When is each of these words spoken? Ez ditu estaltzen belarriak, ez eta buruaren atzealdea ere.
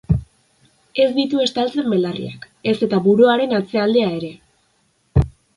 Ez 1.03 1.09
ditu 1.17 1.41
estaltzen 1.43 1.91
belarriak, 1.95 2.49
ez 2.73 2.75
eta 2.89 3.03
buruaren 3.09 3.55
atzealdea 3.61 4.11
ere. 4.21 4.33